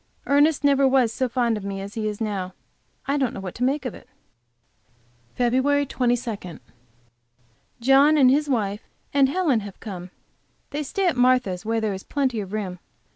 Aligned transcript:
Ernest 0.25 0.63
never 0.63 0.87
was 0.87 1.13
so 1.13 1.29
fond 1.29 1.57
of 1.57 1.63
me 1.63 1.79
as 1.79 1.93
he 1.93 2.07
is 2.07 2.19
now. 2.19 2.55
I 3.05 3.17
don't 3.17 3.35
know 3.35 3.39
what 3.39 3.53
to 3.53 3.63
make 3.63 3.85
of 3.85 3.93
it. 3.93 4.09
FEB 5.35 5.87
22. 5.87 6.59
John 7.79 8.17
and 8.17 8.31
his 8.31 8.49
wife 8.49 8.81
and 9.13 9.29
Helen 9.29 9.59
have 9.59 9.79
come. 9.79 10.09
They 10.71 10.81
stay 10.81 11.05
at 11.05 11.15
Martha's, 11.15 11.65
where 11.67 11.79
there 11.79 11.93
is 11.93 12.01
plenty 12.01 12.39
of 12.39 12.51
room. 12.51 12.79